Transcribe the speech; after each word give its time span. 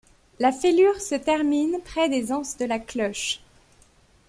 La 0.39 0.51
fêlure 0.51 0.99
se 0.99 1.13
termine 1.13 1.77
près 1.85 2.09
des 2.09 2.31
anses 2.31 2.57
de 2.57 2.65
la 2.65 2.79
cloche. 2.79 3.39